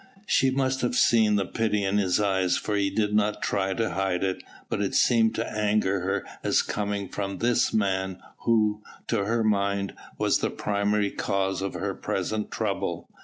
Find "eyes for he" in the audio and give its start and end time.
2.19-2.89